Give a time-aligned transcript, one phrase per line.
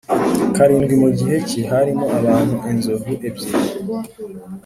[0.55, 3.69] Karindwi mu gihe cye harimo abantu inzovu ebyiri